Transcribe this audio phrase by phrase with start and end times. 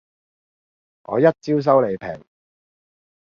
[1.03, 2.07] 我一招收你皮